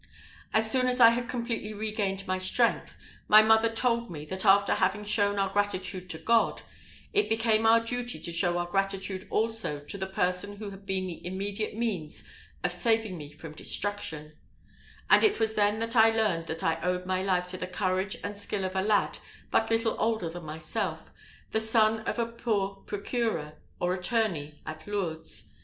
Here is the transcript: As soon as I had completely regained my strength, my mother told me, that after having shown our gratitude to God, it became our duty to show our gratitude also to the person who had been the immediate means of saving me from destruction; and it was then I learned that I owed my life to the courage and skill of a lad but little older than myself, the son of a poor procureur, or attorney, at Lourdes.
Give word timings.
As 0.51 0.71
soon 0.71 0.87
as 0.87 0.99
I 0.99 1.09
had 1.09 1.29
completely 1.29 1.75
regained 1.75 2.25
my 2.27 2.39
strength, 2.39 2.97
my 3.27 3.43
mother 3.43 3.69
told 3.69 4.09
me, 4.09 4.25
that 4.25 4.45
after 4.45 4.73
having 4.73 5.03
shown 5.03 5.37
our 5.37 5.51
gratitude 5.53 6.09
to 6.09 6.17
God, 6.17 6.63
it 7.13 7.29
became 7.29 7.67
our 7.67 7.79
duty 7.79 8.19
to 8.19 8.31
show 8.31 8.57
our 8.57 8.65
gratitude 8.65 9.27
also 9.29 9.79
to 9.79 9.99
the 9.99 10.07
person 10.07 10.57
who 10.57 10.71
had 10.71 10.87
been 10.87 11.05
the 11.05 11.23
immediate 11.23 11.77
means 11.77 12.23
of 12.63 12.71
saving 12.71 13.15
me 13.15 13.29
from 13.31 13.51
destruction; 13.53 14.31
and 15.07 15.23
it 15.23 15.39
was 15.39 15.53
then 15.53 15.87
I 15.93 16.09
learned 16.09 16.47
that 16.47 16.63
I 16.63 16.81
owed 16.81 17.05
my 17.05 17.21
life 17.21 17.45
to 17.49 17.57
the 17.57 17.67
courage 17.67 18.17
and 18.23 18.35
skill 18.35 18.65
of 18.65 18.75
a 18.75 18.81
lad 18.81 19.19
but 19.51 19.69
little 19.69 19.95
older 19.99 20.29
than 20.31 20.45
myself, 20.45 21.01
the 21.51 21.59
son 21.59 21.99
of 22.07 22.17
a 22.17 22.25
poor 22.25 22.81
procureur, 22.87 23.53
or 23.79 23.93
attorney, 23.93 24.63
at 24.65 24.87
Lourdes. 24.87 25.49